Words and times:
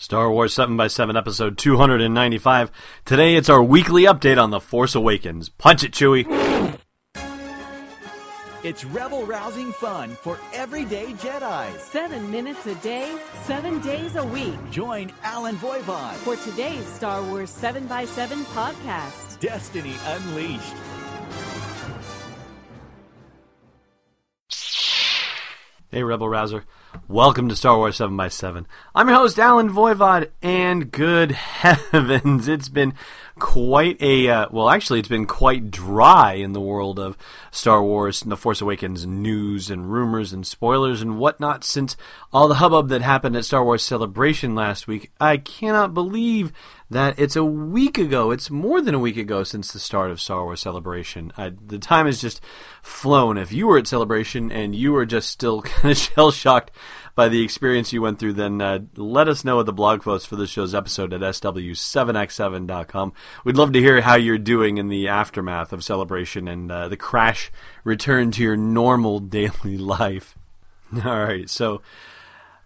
Star 0.00 0.30
Wars 0.30 0.54
7x7 0.54 1.18
episode 1.18 1.58
295. 1.58 2.70
Today 3.04 3.34
it's 3.34 3.48
our 3.50 3.60
weekly 3.60 4.04
update 4.04 4.40
on 4.40 4.50
The 4.50 4.60
Force 4.60 4.94
Awakens. 4.94 5.48
Punch 5.48 5.82
it, 5.82 5.90
Chewie. 5.90 6.24
It's 8.62 8.84
rebel 8.84 9.26
rousing 9.26 9.72
fun 9.72 10.10
for 10.10 10.38
everyday 10.54 11.06
Jedi. 11.14 11.78
Seven 11.80 12.30
minutes 12.30 12.64
a 12.66 12.76
day, 12.76 13.12
seven 13.42 13.80
days 13.80 14.14
a 14.14 14.24
week. 14.24 14.54
Join 14.70 15.12
Allen 15.24 15.56
Voivod 15.56 16.14
for 16.14 16.36
today's 16.36 16.86
Star 16.86 17.20
Wars 17.24 17.50
7x7 17.50 18.44
podcast 18.54 19.40
Destiny 19.40 19.94
Unleashed. 20.06 20.74
Hey, 25.98 26.04
Rebel 26.04 26.28
Rouser. 26.28 26.64
Welcome 27.08 27.48
to 27.48 27.56
Star 27.56 27.76
Wars 27.76 27.96
7 27.96 28.16
by 28.16 28.28
7 28.28 28.68
I'm 28.94 29.08
your 29.08 29.16
host, 29.16 29.36
Allen 29.36 29.68
Voivod, 29.68 30.30
and 30.40 30.92
good 30.92 31.32
heavens, 31.32 32.46
it's 32.46 32.68
been 32.68 32.94
quite 33.40 34.00
a, 34.00 34.28
uh, 34.28 34.46
well, 34.52 34.70
actually, 34.70 35.00
it's 35.00 35.08
been 35.08 35.26
quite 35.26 35.72
dry 35.72 36.34
in 36.34 36.52
the 36.52 36.60
world 36.60 37.00
of 37.00 37.18
Star 37.50 37.82
Wars 37.82 38.22
and 38.22 38.30
The 38.30 38.36
Force 38.36 38.60
Awakens 38.60 39.06
news 39.06 39.70
and 39.70 39.90
rumors 39.90 40.32
and 40.32 40.46
spoilers 40.46 41.02
and 41.02 41.18
whatnot 41.18 41.64
since 41.64 41.96
all 42.32 42.46
the 42.46 42.54
hubbub 42.54 42.90
that 42.90 43.02
happened 43.02 43.36
at 43.36 43.44
Star 43.44 43.64
Wars 43.64 43.82
Celebration 43.82 44.54
last 44.54 44.86
week. 44.86 45.10
I 45.20 45.36
cannot 45.36 45.94
believe 45.94 46.52
that 46.90 47.18
it's 47.18 47.36
a 47.36 47.44
week 47.44 47.98
ago. 47.98 48.30
It's 48.30 48.50
more 48.50 48.80
than 48.80 48.94
a 48.94 48.98
week 48.98 49.16
ago 49.16 49.42
since 49.44 49.72
the 49.72 49.78
start 49.78 50.10
of 50.10 50.20
Star 50.20 50.44
Wars 50.44 50.60
Celebration. 50.60 51.32
I, 51.36 51.50
the 51.50 51.78
time 51.78 52.06
has 52.06 52.20
just 52.20 52.40
flown. 52.82 53.36
If 53.36 53.52
you 53.52 53.66
were 53.66 53.78
at 53.78 53.86
Celebration 53.86 54.50
and 54.50 54.74
you 54.74 54.92
were 54.92 55.04
just 55.04 55.28
still 55.28 55.62
kind 55.62 55.92
of 55.92 55.98
shell 55.98 56.30
shocked 56.30 56.70
by 57.14 57.28
the 57.28 57.42
experience 57.42 57.92
you 57.92 58.00
went 58.00 58.18
through, 58.18 58.34
then 58.34 58.62
uh, 58.62 58.78
let 58.96 59.28
us 59.28 59.44
know 59.44 59.60
at 59.60 59.66
the 59.66 59.72
blog 59.72 60.02
post 60.02 60.26
for 60.28 60.36
this 60.36 60.50
show's 60.50 60.74
episode 60.74 61.12
at 61.12 61.20
sw7x7.com. 61.20 63.12
We'd 63.44 63.56
love 63.56 63.72
to 63.72 63.80
hear 63.80 64.00
how 64.00 64.14
you're 64.14 64.38
doing 64.38 64.78
in 64.78 64.88
the 64.88 65.08
aftermath 65.08 65.72
of 65.72 65.84
Celebration 65.84 66.48
and 66.48 66.70
uh, 66.72 66.88
the 66.88 66.96
crash 66.96 67.50
return 67.84 68.30
to 68.30 68.42
your 68.42 68.56
normal 68.56 69.18
daily 69.20 69.76
life. 69.76 70.38
All 71.04 71.22
right, 71.22 71.50
so 71.50 71.82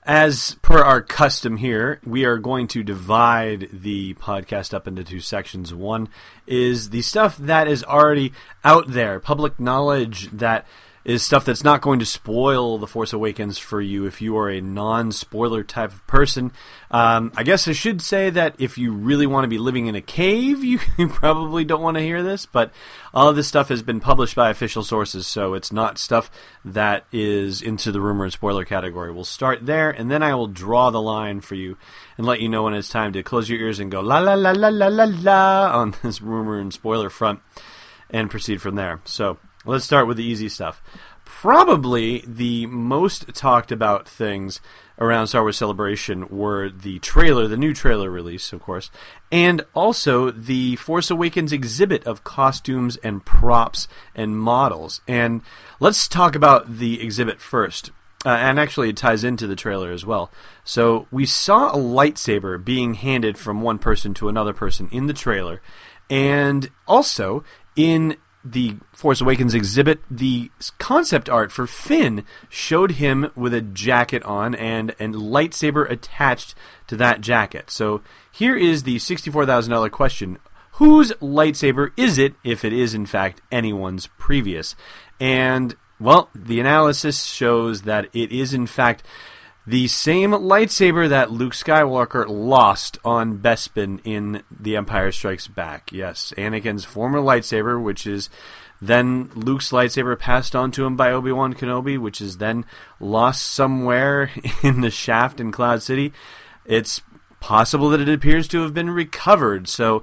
as 0.04 0.56
per 0.62 0.78
our 0.82 1.00
custom 1.00 1.56
here, 1.56 2.00
we 2.04 2.24
are 2.24 2.38
going 2.38 2.66
to 2.68 2.82
divide 2.82 3.68
the 3.72 4.14
podcast 4.14 4.74
up 4.74 4.88
into 4.88 5.04
two 5.04 5.20
sections. 5.20 5.72
One 5.72 6.08
is 6.46 6.90
the 6.90 7.02
stuff 7.02 7.36
that 7.36 7.68
is 7.68 7.84
already 7.84 8.32
out 8.64 8.88
there, 8.88 9.20
public 9.20 9.60
knowledge 9.60 10.28
that 10.32 10.66
is 11.04 11.22
stuff 11.22 11.44
that's 11.44 11.64
not 11.64 11.80
going 11.80 11.98
to 11.98 12.06
spoil 12.06 12.78
The 12.78 12.86
Force 12.86 13.12
Awakens 13.12 13.58
for 13.58 13.80
you 13.80 14.06
if 14.06 14.22
you 14.22 14.36
are 14.36 14.48
a 14.48 14.60
non 14.60 15.10
spoiler 15.10 15.64
type 15.64 15.92
of 15.92 16.06
person. 16.06 16.52
Um, 16.90 17.32
I 17.36 17.42
guess 17.42 17.66
I 17.66 17.72
should 17.72 18.00
say 18.00 18.30
that 18.30 18.54
if 18.58 18.78
you 18.78 18.92
really 18.92 19.26
want 19.26 19.44
to 19.44 19.48
be 19.48 19.58
living 19.58 19.86
in 19.86 19.94
a 19.94 20.00
cave, 20.00 20.62
you, 20.62 20.78
you 20.98 21.08
probably 21.08 21.64
don't 21.64 21.82
want 21.82 21.96
to 21.96 22.02
hear 22.02 22.22
this, 22.22 22.46
but 22.46 22.72
all 23.12 23.28
of 23.28 23.36
this 23.36 23.48
stuff 23.48 23.68
has 23.68 23.82
been 23.82 24.00
published 24.00 24.36
by 24.36 24.50
official 24.50 24.84
sources, 24.84 25.26
so 25.26 25.54
it's 25.54 25.72
not 25.72 25.98
stuff 25.98 26.30
that 26.64 27.04
is 27.12 27.62
into 27.62 27.90
the 27.90 28.00
rumor 28.00 28.24
and 28.24 28.32
spoiler 28.32 28.64
category. 28.64 29.12
We'll 29.12 29.24
start 29.24 29.66
there, 29.66 29.90
and 29.90 30.10
then 30.10 30.22
I 30.22 30.34
will 30.34 30.46
draw 30.46 30.90
the 30.90 31.02
line 31.02 31.40
for 31.40 31.56
you 31.56 31.76
and 32.16 32.26
let 32.26 32.40
you 32.40 32.48
know 32.48 32.62
when 32.64 32.74
it's 32.74 32.88
time 32.88 33.12
to 33.14 33.22
close 33.22 33.48
your 33.50 33.58
ears 33.58 33.80
and 33.80 33.90
go 33.90 34.00
la 34.00 34.18
la 34.18 34.34
la 34.34 34.52
la 34.52 34.68
la 34.68 34.86
la 34.86 35.04
la 35.04 35.80
on 35.80 35.94
this 36.02 36.22
rumor 36.22 36.60
and 36.60 36.72
spoiler 36.72 37.10
front 37.10 37.40
and 38.08 38.30
proceed 38.30 38.62
from 38.62 38.76
there. 38.76 39.00
So. 39.04 39.38
Let's 39.64 39.84
start 39.84 40.08
with 40.08 40.16
the 40.16 40.24
easy 40.24 40.48
stuff. 40.48 40.82
Probably 41.24 42.24
the 42.26 42.66
most 42.66 43.32
talked 43.34 43.70
about 43.70 44.08
things 44.08 44.60
around 44.98 45.28
Star 45.28 45.42
Wars 45.42 45.56
Celebration 45.56 46.28
were 46.28 46.68
the 46.68 46.98
trailer, 46.98 47.46
the 47.46 47.56
new 47.56 47.72
trailer 47.72 48.10
release, 48.10 48.52
of 48.52 48.60
course, 48.60 48.90
and 49.30 49.64
also 49.72 50.30
the 50.30 50.76
Force 50.76 51.10
Awakens 51.10 51.52
exhibit 51.52 52.04
of 52.06 52.24
costumes 52.24 52.96
and 52.98 53.24
props 53.24 53.86
and 54.14 54.36
models. 54.36 55.00
And 55.06 55.42
let's 55.78 56.08
talk 56.08 56.34
about 56.34 56.78
the 56.78 57.00
exhibit 57.00 57.40
first. 57.40 57.92
Uh, 58.24 58.30
and 58.30 58.60
actually, 58.60 58.88
it 58.88 58.96
ties 58.96 59.24
into 59.24 59.48
the 59.48 59.56
trailer 59.56 59.90
as 59.90 60.06
well. 60.06 60.30
So, 60.62 61.08
we 61.10 61.26
saw 61.26 61.72
a 61.72 61.76
lightsaber 61.76 62.62
being 62.62 62.94
handed 62.94 63.36
from 63.36 63.62
one 63.62 63.78
person 63.78 64.14
to 64.14 64.28
another 64.28 64.52
person 64.52 64.88
in 64.92 65.08
the 65.08 65.12
trailer. 65.12 65.60
And 66.08 66.70
also, 66.86 67.42
in 67.74 68.16
the 68.44 68.76
Force 68.92 69.20
Awakens 69.20 69.54
exhibit, 69.54 70.00
the 70.10 70.50
concept 70.78 71.28
art 71.28 71.52
for 71.52 71.66
Finn 71.66 72.24
showed 72.48 72.92
him 72.92 73.30
with 73.36 73.54
a 73.54 73.60
jacket 73.60 74.22
on 74.24 74.54
and 74.54 74.90
a 74.98 75.08
lightsaber 75.08 75.88
attached 75.90 76.54
to 76.88 76.96
that 76.96 77.20
jacket. 77.20 77.70
So 77.70 78.02
here 78.30 78.56
is 78.56 78.82
the 78.82 78.96
$64,000 78.96 79.90
question. 79.90 80.38
Whose 80.72 81.12
lightsaber 81.12 81.92
is 81.96 82.18
it, 82.18 82.34
if 82.42 82.64
it 82.64 82.72
is 82.72 82.94
in 82.94 83.06
fact 83.06 83.42
anyone's 83.52 84.08
previous? 84.18 84.74
And, 85.20 85.76
well, 86.00 86.28
the 86.34 86.58
analysis 86.58 87.24
shows 87.24 87.82
that 87.82 88.08
it 88.12 88.32
is 88.32 88.54
in 88.54 88.66
fact 88.66 89.04
the 89.66 89.86
same 89.88 90.32
lightsaber 90.32 91.08
that 91.08 91.30
Luke 91.30 91.52
Skywalker 91.52 92.26
lost 92.28 92.98
on 93.04 93.38
Bespin 93.38 94.00
in 94.04 94.42
The 94.50 94.76
Empire 94.76 95.12
Strikes 95.12 95.46
Back. 95.46 95.92
Yes, 95.92 96.32
Anakin's 96.36 96.84
former 96.84 97.20
lightsaber, 97.20 97.82
which 97.82 98.06
is 98.06 98.28
then 98.80 99.30
Luke's 99.34 99.70
lightsaber 99.70 100.18
passed 100.18 100.56
on 100.56 100.72
to 100.72 100.84
him 100.84 100.96
by 100.96 101.12
Obi 101.12 101.30
Wan 101.30 101.54
Kenobi, 101.54 101.96
which 101.96 102.20
is 102.20 102.38
then 102.38 102.64
lost 102.98 103.46
somewhere 103.46 104.32
in 104.62 104.80
the 104.80 104.90
shaft 104.90 105.38
in 105.38 105.52
Cloud 105.52 105.82
City. 105.82 106.12
It's 106.64 107.00
possible 107.38 107.88
that 107.90 108.00
it 108.00 108.08
appears 108.08 108.48
to 108.48 108.62
have 108.62 108.74
been 108.74 108.90
recovered. 108.90 109.68
So, 109.68 110.02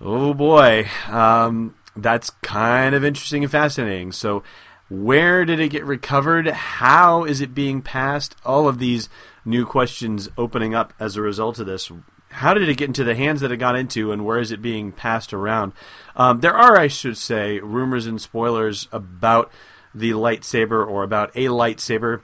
oh 0.00 0.34
boy, 0.34 0.88
um, 1.08 1.76
that's 1.94 2.30
kind 2.42 2.96
of 2.96 3.04
interesting 3.04 3.44
and 3.44 3.52
fascinating. 3.52 4.10
So, 4.10 4.42
where 4.88 5.44
did 5.44 5.60
it 5.60 5.68
get 5.68 5.84
recovered? 5.84 6.46
How 6.48 7.24
is 7.24 7.40
it 7.40 7.54
being 7.54 7.82
passed? 7.82 8.36
All 8.44 8.68
of 8.68 8.78
these 8.78 9.08
new 9.44 9.66
questions 9.66 10.28
opening 10.38 10.74
up 10.74 10.92
as 10.98 11.16
a 11.16 11.22
result 11.22 11.58
of 11.58 11.66
this. 11.66 11.90
How 12.30 12.54
did 12.54 12.68
it 12.68 12.76
get 12.76 12.88
into 12.88 13.04
the 13.04 13.14
hands 13.14 13.40
that 13.40 13.52
it 13.52 13.56
got 13.56 13.76
into, 13.76 14.12
and 14.12 14.24
where 14.24 14.38
is 14.38 14.52
it 14.52 14.62
being 14.62 14.92
passed 14.92 15.32
around? 15.32 15.72
Um, 16.16 16.40
there 16.40 16.54
are, 16.54 16.78
I 16.78 16.88
should 16.88 17.16
say, 17.16 17.58
rumors 17.58 18.06
and 18.06 18.20
spoilers 18.20 18.88
about 18.92 19.50
the 19.94 20.10
lightsaber 20.10 20.86
or 20.86 21.02
about 21.02 21.30
a 21.34 21.46
lightsaber 21.46 22.20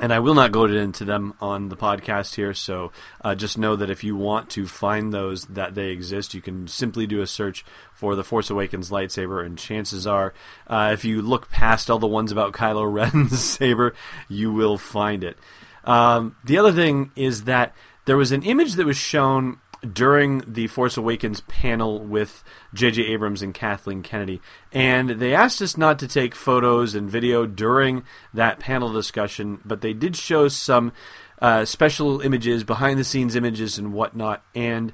and 0.00 0.12
I 0.12 0.18
will 0.18 0.34
not 0.34 0.52
go 0.52 0.64
into 0.64 1.04
them 1.04 1.34
on 1.40 1.68
the 1.68 1.76
podcast 1.76 2.34
here. 2.34 2.54
So 2.54 2.92
uh, 3.22 3.34
just 3.34 3.58
know 3.58 3.76
that 3.76 3.90
if 3.90 4.04
you 4.04 4.16
want 4.16 4.50
to 4.50 4.66
find 4.66 5.12
those, 5.12 5.44
that 5.46 5.74
they 5.74 5.88
exist, 5.88 6.34
you 6.34 6.42
can 6.42 6.68
simply 6.68 7.06
do 7.06 7.22
a 7.22 7.26
search 7.26 7.64
for 7.94 8.14
the 8.14 8.24
Force 8.24 8.50
Awakens 8.50 8.90
lightsaber, 8.90 9.44
and 9.44 9.58
chances 9.58 10.06
are, 10.06 10.34
uh, 10.66 10.90
if 10.92 11.04
you 11.04 11.22
look 11.22 11.50
past 11.50 11.90
all 11.90 11.98
the 11.98 12.06
ones 12.06 12.32
about 12.32 12.52
Kylo 12.52 12.90
Ren's 12.90 13.38
saber, 13.44 13.94
you 14.28 14.52
will 14.52 14.78
find 14.78 15.24
it. 15.24 15.38
Um, 15.84 16.36
the 16.44 16.58
other 16.58 16.72
thing 16.72 17.12
is 17.16 17.44
that 17.44 17.74
there 18.06 18.16
was 18.16 18.32
an 18.32 18.42
image 18.42 18.74
that 18.74 18.86
was 18.86 18.96
shown 18.96 19.58
during 19.92 20.42
the 20.46 20.66
Force 20.66 20.96
Awakens 20.96 21.40
panel 21.42 22.00
with 22.00 22.42
J.J. 22.74 23.02
Abrams 23.06 23.42
and 23.42 23.54
Kathleen 23.54 24.02
Kennedy. 24.02 24.40
And 24.72 25.10
they 25.10 25.34
asked 25.34 25.62
us 25.62 25.76
not 25.76 25.98
to 26.00 26.08
take 26.08 26.34
photos 26.34 26.94
and 26.94 27.10
video 27.10 27.46
during 27.46 28.04
that 28.34 28.58
panel 28.58 28.92
discussion, 28.92 29.60
but 29.64 29.80
they 29.80 29.92
did 29.92 30.16
show 30.16 30.48
some 30.48 30.92
uh, 31.40 31.64
special 31.64 32.20
images, 32.20 32.64
behind 32.64 32.98
the 32.98 33.04
scenes 33.04 33.36
images, 33.36 33.78
and 33.78 33.92
whatnot. 33.92 34.42
And 34.54 34.92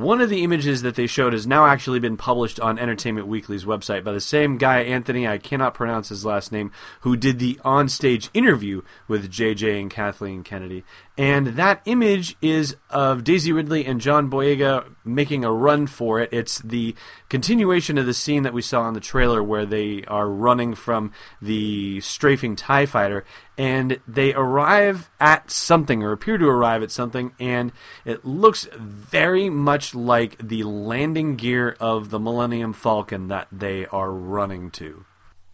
one 0.00 0.20
of 0.20 0.28
the 0.28 0.42
images 0.42 0.82
that 0.82 0.96
they 0.96 1.06
showed 1.06 1.32
has 1.32 1.46
now 1.46 1.66
actually 1.66 2.00
been 2.00 2.16
published 2.16 2.58
on 2.58 2.80
Entertainment 2.80 3.28
Weekly's 3.28 3.64
website 3.64 4.02
by 4.02 4.10
the 4.10 4.20
same 4.20 4.58
guy, 4.58 4.80
Anthony, 4.80 5.28
I 5.28 5.38
cannot 5.38 5.72
pronounce 5.72 6.08
his 6.08 6.24
last 6.24 6.50
name, 6.50 6.72
who 7.02 7.16
did 7.16 7.38
the 7.38 7.60
onstage 7.64 8.28
interview 8.34 8.82
with 9.06 9.30
JJ 9.30 9.80
and 9.80 9.90
Kathleen 9.90 10.42
Kennedy. 10.42 10.84
And 11.16 11.48
that 11.48 11.80
image 11.84 12.36
is 12.42 12.76
of 12.90 13.22
Daisy 13.22 13.52
Ridley 13.52 13.86
and 13.86 14.00
John 14.00 14.28
Boyega 14.28 14.93
making 15.04 15.44
a 15.44 15.52
run 15.52 15.86
for 15.86 16.20
it. 16.20 16.30
It's 16.32 16.58
the 16.60 16.94
continuation 17.28 17.98
of 17.98 18.06
the 18.06 18.14
scene 18.14 18.42
that 18.44 18.52
we 18.52 18.62
saw 18.62 18.88
in 18.88 18.94
the 18.94 19.00
trailer 19.00 19.42
where 19.42 19.66
they 19.66 20.04
are 20.04 20.28
running 20.28 20.74
from 20.74 21.12
the 21.40 22.00
strafing 22.00 22.56
TIE 22.56 22.86
fighter 22.86 23.24
and 23.56 24.00
they 24.08 24.34
arrive 24.34 25.10
at 25.20 25.50
something 25.50 26.02
or 26.02 26.12
appear 26.12 26.38
to 26.38 26.48
arrive 26.48 26.82
at 26.82 26.90
something 26.90 27.32
and 27.38 27.72
it 28.04 28.24
looks 28.24 28.66
very 28.76 29.48
much 29.50 29.94
like 29.94 30.36
the 30.38 30.62
landing 30.62 31.36
gear 31.36 31.76
of 31.78 32.10
the 32.10 32.18
Millennium 32.18 32.72
Falcon 32.72 33.28
that 33.28 33.48
they 33.52 33.86
are 33.86 34.10
running 34.10 34.70
to. 34.72 35.04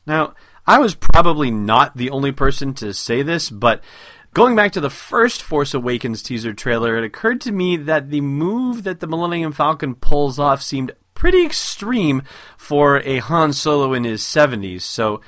Now, 0.07 0.35
I 0.67 0.79
was 0.79 0.95
probably 0.95 1.51
not 1.51 1.97
the 1.97 2.11
only 2.11 2.33
person 2.33 2.75
to 2.75 2.93
say 2.93 3.23
this, 3.23 3.51
but 3.51 3.83
Going 4.33 4.55
back 4.55 4.71
to 4.73 4.81
the 4.81 4.91
first 4.91 5.43
Force 5.43 5.75
Awakens 5.75 6.23
teaser 6.23 6.53
trailer, 6.53 6.97
it 6.97 7.03
occurred 7.03 7.41
to 7.41 7.53
me 7.53 7.77
that 7.77 8.11
the 8.11 8.21
move 8.21 8.85
that 8.85 9.01
the 9.01 9.09
Millennium 9.09 9.51
Falcon 9.51 9.97
pulls 9.97 10.39
off 10.39 10.63
seemed 10.63 10.93
pretty 11.15 11.45
extreme 11.45 12.23
for 12.57 12.99
a 13.01 13.19
Han 13.19 13.53
Solo 13.53 13.93
in 13.93 14.05
his 14.05 14.23
70s. 14.23 14.83
So, 14.83 15.21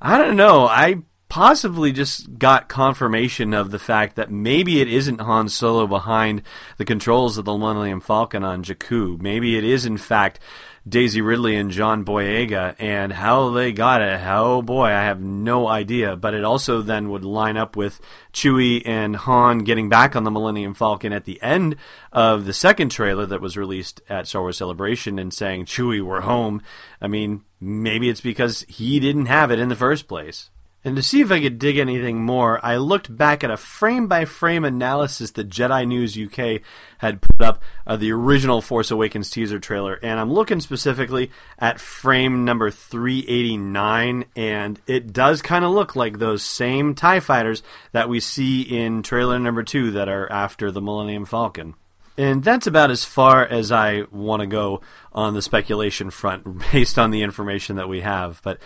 I 0.00 0.18
don't 0.18 0.36
know. 0.36 0.68
I 0.68 1.02
possibly 1.28 1.90
just 1.90 2.38
got 2.38 2.68
confirmation 2.68 3.54
of 3.54 3.72
the 3.72 3.78
fact 3.80 4.14
that 4.14 4.30
maybe 4.30 4.80
it 4.80 4.86
isn't 4.86 5.20
Han 5.20 5.48
Solo 5.48 5.88
behind 5.88 6.42
the 6.76 6.84
controls 6.84 7.36
of 7.36 7.44
the 7.44 7.58
Millennium 7.58 8.00
Falcon 8.00 8.44
on 8.44 8.62
Jakku. 8.62 9.20
Maybe 9.20 9.58
it 9.58 9.64
is, 9.64 9.84
in 9.84 9.96
fact, 9.96 10.38
Daisy 10.86 11.22
Ridley 11.22 11.56
and 11.56 11.70
John 11.70 12.04
Boyega, 12.04 12.76
and 12.78 13.10
how 13.12 13.50
they 13.50 13.72
got 13.72 14.02
it, 14.02 14.20
oh 14.22 14.60
boy, 14.60 14.84
I 14.86 15.04
have 15.04 15.20
no 15.20 15.66
idea. 15.66 16.14
But 16.14 16.34
it 16.34 16.44
also 16.44 16.82
then 16.82 17.08
would 17.08 17.24
line 17.24 17.56
up 17.56 17.74
with 17.74 18.00
Chewie 18.34 18.82
and 18.84 19.16
Han 19.16 19.60
getting 19.60 19.88
back 19.88 20.14
on 20.14 20.24
the 20.24 20.30
Millennium 20.30 20.74
Falcon 20.74 21.12
at 21.12 21.24
the 21.24 21.40
end 21.42 21.76
of 22.12 22.44
the 22.44 22.52
second 22.52 22.90
trailer 22.90 23.24
that 23.24 23.40
was 23.40 23.56
released 23.56 24.02
at 24.10 24.28
Star 24.28 24.42
Wars 24.42 24.58
Celebration 24.58 25.18
and 25.18 25.32
saying, 25.32 25.64
Chewie, 25.64 26.04
we're 26.04 26.20
home. 26.20 26.60
I 27.00 27.08
mean, 27.08 27.44
maybe 27.60 28.10
it's 28.10 28.20
because 28.20 28.66
he 28.68 29.00
didn't 29.00 29.26
have 29.26 29.50
it 29.50 29.58
in 29.58 29.70
the 29.70 29.76
first 29.76 30.06
place. 30.06 30.50
And 30.84 30.96
to 30.96 31.02
see 31.02 31.22
if 31.22 31.32
I 31.32 31.40
could 31.40 31.58
dig 31.58 31.78
anything 31.78 32.22
more, 32.22 32.64
I 32.64 32.76
looked 32.76 33.16
back 33.16 33.42
at 33.42 33.50
a 33.50 33.56
frame 33.56 34.06
by 34.06 34.26
frame 34.26 34.66
analysis 34.66 35.30
that 35.30 35.48
Jedi 35.48 35.88
News 35.88 36.18
UK 36.18 36.60
had 36.98 37.22
put 37.22 37.40
up 37.40 37.62
of 37.86 38.00
the 38.00 38.12
original 38.12 38.60
Force 38.60 38.90
Awakens 38.90 39.30
teaser 39.30 39.58
trailer, 39.58 39.98
and 40.02 40.20
I'm 40.20 40.30
looking 40.30 40.60
specifically 40.60 41.30
at 41.58 41.80
frame 41.80 42.44
number 42.44 42.70
389, 42.70 44.26
and 44.36 44.80
it 44.86 45.14
does 45.14 45.40
kind 45.40 45.64
of 45.64 45.70
look 45.70 45.96
like 45.96 46.18
those 46.18 46.42
same 46.42 46.94
TIE 46.94 47.20
fighters 47.20 47.62
that 47.92 48.10
we 48.10 48.20
see 48.20 48.60
in 48.60 49.02
trailer 49.02 49.38
number 49.38 49.62
2 49.62 49.92
that 49.92 50.10
are 50.10 50.30
after 50.30 50.70
the 50.70 50.82
Millennium 50.82 51.24
Falcon. 51.24 51.74
And 52.16 52.44
that's 52.44 52.68
about 52.68 52.90
as 52.90 53.04
far 53.04 53.44
as 53.44 53.72
I 53.72 54.04
want 54.10 54.40
to 54.40 54.46
go 54.46 54.82
on 55.12 55.34
the 55.34 55.42
speculation 55.42 56.10
front 56.10 56.62
based 56.72 56.98
on 56.98 57.10
the 57.10 57.22
information 57.22 57.76
that 57.76 57.88
we 57.88 58.02
have. 58.02 58.40
But 58.44 58.60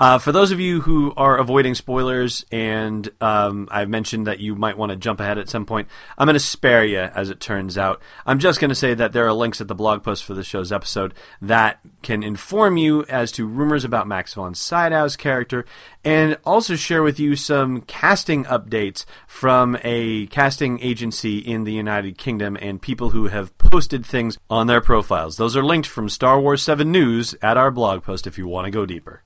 uh, 0.00 0.18
for 0.18 0.32
those 0.32 0.50
of 0.50 0.58
you 0.58 0.80
who 0.80 1.12
are 1.14 1.36
avoiding 1.36 1.74
spoilers, 1.74 2.42
and 2.50 3.06
um, 3.20 3.68
I've 3.70 3.90
mentioned 3.90 4.26
that 4.26 4.40
you 4.40 4.56
might 4.56 4.78
want 4.78 4.88
to 4.88 4.96
jump 4.96 5.20
ahead 5.20 5.36
at 5.36 5.50
some 5.50 5.66
point, 5.66 5.88
I'm 6.16 6.24
going 6.24 6.32
to 6.32 6.40
spare 6.40 6.86
you, 6.86 7.00
as 7.00 7.28
it 7.28 7.38
turns 7.38 7.76
out. 7.76 8.00
I'm 8.24 8.38
just 8.38 8.60
going 8.60 8.70
to 8.70 8.74
say 8.74 8.94
that 8.94 9.12
there 9.12 9.26
are 9.26 9.32
links 9.34 9.60
at 9.60 9.68
the 9.68 9.74
blog 9.74 10.02
post 10.02 10.24
for 10.24 10.32
the 10.32 10.42
show's 10.42 10.72
episode 10.72 11.12
that 11.42 11.80
can 12.00 12.22
inform 12.22 12.78
you 12.78 13.04
as 13.10 13.30
to 13.32 13.44
rumors 13.44 13.84
about 13.84 14.08
Max 14.08 14.32
von 14.32 14.54
Sydow's 14.54 15.16
character, 15.16 15.66
and 16.02 16.38
also 16.46 16.76
share 16.76 17.02
with 17.02 17.20
you 17.20 17.36
some 17.36 17.82
casting 17.82 18.44
updates 18.44 19.04
from 19.26 19.76
a 19.84 20.28
casting 20.28 20.80
agency 20.80 21.40
in 21.40 21.64
the 21.64 21.74
United 21.74 22.16
Kingdom 22.16 22.56
and 22.62 22.80
people 22.80 23.10
who 23.10 23.26
have 23.26 23.56
posted 23.58 24.06
things 24.06 24.38
on 24.48 24.66
their 24.66 24.80
profiles. 24.80 25.36
Those 25.36 25.58
are 25.58 25.62
linked 25.62 25.88
from 25.88 26.08
Star 26.08 26.40
Wars 26.40 26.62
7 26.62 26.90
News 26.90 27.34
at 27.42 27.58
our 27.58 27.70
blog 27.70 28.02
post 28.02 28.26
if 28.26 28.38
you 28.38 28.46
want 28.46 28.64
to 28.64 28.70
go 28.70 28.86
deeper. 28.86 29.22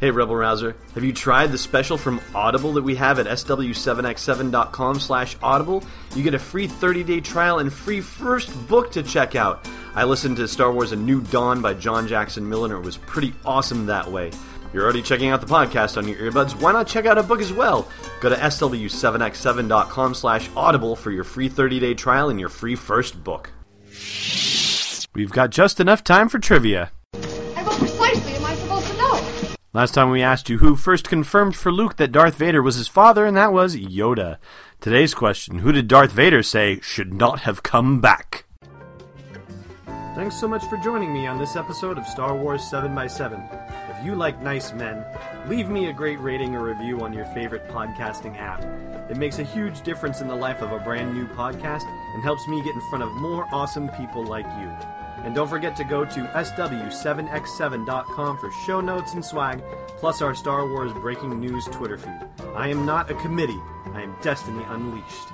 Hey 0.00 0.12
Rebel 0.12 0.36
Rouser, 0.36 0.76
have 0.94 1.02
you 1.02 1.12
tried 1.12 1.50
the 1.50 1.58
special 1.58 1.98
from 1.98 2.20
Audible 2.32 2.72
that 2.74 2.84
we 2.84 2.94
have 2.94 3.18
at 3.18 3.26
sw7x7.com 3.26 5.00
slash 5.00 5.36
audible? 5.42 5.82
You 6.14 6.22
get 6.22 6.34
a 6.34 6.38
free 6.38 6.68
30-day 6.68 7.20
trial 7.20 7.58
and 7.58 7.72
free 7.72 8.00
first 8.00 8.68
book 8.68 8.92
to 8.92 9.02
check 9.02 9.34
out. 9.34 9.68
I 9.96 10.04
listened 10.04 10.36
to 10.36 10.46
Star 10.46 10.70
Wars 10.70 10.92
A 10.92 10.96
New 10.96 11.20
Dawn 11.20 11.60
by 11.60 11.74
John 11.74 12.06
Jackson 12.06 12.48
Miller 12.48 12.66
and 12.66 12.84
it 12.84 12.86
was 12.86 12.96
pretty 12.96 13.34
awesome 13.44 13.86
that 13.86 14.08
way. 14.08 14.30
You're 14.72 14.84
already 14.84 15.02
checking 15.02 15.30
out 15.30 15.40
the 15.40 15.48
podcast 15.48 15.96
on 15.96 16.06
your 16.06 16.18
earbuds, 16.18 16.52
why 16.60 16.70
not 16.70 16.86
check 16.86 17.04
out 17.06 17.18
a 17.18 17.22
book 17.24 17.40
as 17.40 17.52
well? 17.52 17.88
Go 18.20 18.28
to 18.28 18.36
sw7x7.com 18.36 20.14
slash 20.14 20.48
audible 20.54 20.94
for 20.94 21.10
your 21.10 21.24
free 21.24 21.50
30-day 21.50 21.94
trial 21.94 22.28
and 22.28 22.38
your 22.38 22.50
free 22.50 22.76
first 22.76 23.24
book. 23.24 23.50
We've 25.12 25.32
got 25.32 25.50
just 25.50 25.80
enough 25.80 26.04
time 26.04 26.28
for 26.28 26.38
trivia. 26.38 26.92
Last 29.74 29.92
time 29.92 30.10
we 30.10 30.22
asked 30.22 30.48
you 30.48 30.58
who 30.58 30.76
first 30.76 31.10
confirmed 31.10 31.54
for 31.54 31.70
Luke 31.70 31.96
that 31.96 32.10
Darth 32.10 32.36
Vader 32.36 32.62
was 32.62 32.76
his 32.76 32.88
father, 32.88 33.26
and 33.26 33.36
that 33.36 33.52
was 33.52 33.76
Yoda. 33.76 34.38
Today's 34.80 35.12
question 35.12 35.58
Who 35.58 35.72
did 35.72 35.88
Darth 35.88 36.10
Vader 36.10 36.42
say 36.42 36.80
should 36.80 37.12
not 37.12 37.40
have 37.40 37.62
come 37.62 38.00
back? 38.00 38.46
Thanks 40.14 40.40
so 40.40 40.48
much 40.48 40.64
for 40.64 40.78
joining 40.78 41.12
me 41.12 41.26
on 41.26 41.38
this 41.38 41.54
episode 41.54 41.98
of 41.98 42.06
Star 42.06 42.34
Wars 42.34 42.62
7x7. 42.62 43.90
If 43.90 44.02
you 44.06 44.14
like 44.14 44.40
nice 44.40 44.72
men, 44.72 45.04
leave 45.48 45.68
me 45.68 45.90
a 45.90 45.92
great 45.92 46.18
rating 46.18 46.54
or 46.54 46.64
review 46.64 47.02
on 47.02 47.12
your 47.12 47.26
favorite 47.26 47.68
podcasting 47.68 48.38
app. 48.38 48.64
It 49.10 49.18
makes 49.18 49.38
a 49.38 49.44
huge 49.44 49.82
difference 49.82 50.22
in 50.22 50.28
the 50.28 50.34
life 50.34 50.62
of 50.62 50.72
a 50.72 50.78
brand 50.78 51.12
new 51.12 51.26
podcast 51.26 51.84
and 52.14 52.22
helps 52.22 52.48
me 52.48 52.64
get 52.64 52.74
in 52.74 52.80
front 52.88 53.04
of 53.04 53.12
more 53.16 53.46
awesome 53.52 53.90
people 53.90 54.24
like 54.24 54.46
you. 54.58 54.72
And 55.24 55.34
don't 55.34 55.48
forget 55.48 55.74
to 55.76 55.84
go 55.84 56.04
to 56.04 56.20
SW7x7.com 56.20 58.38
for 58.38 58.50
show 58.66 58.80
notes 58.80 59.14
and 59.14 59.24
swag, 59.24 59.62
plus 59.98 60.20
our 60.22 60.34
Star 60.34 60.66
Wars 60.66 60.92
breaking 60.92 61.38
news 61.40 61.64
Twitter 61.66 61.98
feed. 61.98 62.20
I 62.54 62.68
am 62.68 62.86
not 62.86 63.10
a 63.10 63.14
committee, 63.14 63.58
I 63.92 64.02
am 64.02 64.14
Destiny 64.22 64.62
Unleashed. 64.68 65.28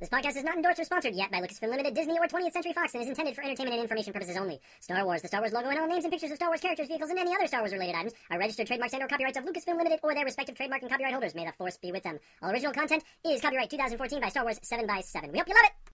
This 0.00 0.08
podcast 0.10 0.36
is 0.36 0.42
not 0.44 0.56
endorsed 0.56 0.80
or 0.80 0.84
sponsored 0.84 1.14
yet 1.14 1.30
by 1.30 1.40
Lucasfilm 1.40 1.70
Limited, 1.70 1.94
Disney, 1.94 2.18
or 2.18 2.26
20th 2.26 2.52
Century 2.52 2.74
Fox 2.74 2.92
and 2.92 3.02
is 3.02 3.08
intended 3.08 3.34
for 3.34 3.42
entertainment 3.42 3.72
and 3.74 3.82
information 3.82 4.12
purposes 4.12 4.36
only. 4.36 4.60
Star 4.80 5.02
Wars, 5.02 5.22
the 5.22 5.28
Star 5.28 5.40
Wars 5.40 5.54
logo, 5.54 5.70
and 5.70 5.78
all 5.78 5.88
names 5.88 6.04
and 6.04 6.12
pictures 6.12 6.30
of 6.30 6.36
Star 6.36 6.50
Wars 6.50 6.60
characters, 6.60 6.88
vehicles, 6.88 7.08
and 7.08 7.18
any 7.18 7.34
other 7.34 7.46
Star 7.46 7.60
Wars 7.60 7.72
related 7.72 7.94
items 7.94 8.12
are 8.30 8.38
registered 8.38 8.66
trademarks 8.66 8.92
and 8.92 9.02
or 9.02 9.08
copyrights 9.08 9.38
of 9.38 9.44
Lucasfilm 9.44 9.78
Limited 9.78 10.00
or 10.02 10.12
their 10.14 10.26
respective 10.26 10.56
trademark 10.56 10.82
and 10.82 10.90
copyright 10.90 11.14
holders. 11.14 11.34
May 11.34 11.46
the 11.46 11.52
force 11.52 11.78
be 11.78 11.90
with 11.90 12.02
them. 12.02 12.18
All 12.42 12.50
original 12.50 12.74
content 12.74 13.02
is 13.24 13.40
copyright 13.40 13.70
2014 13.70 14.20
by 14.20 14.28
Star 14.28 14.42
Wars 14.42 14.60
7 14.62 14.86
by 14.86 15.00
7 15.00 15.32
We 15.32 15.38
hope 15.38 15.48
you 15.48 15.54
love 15.54 15.64
it! 15.64 15.84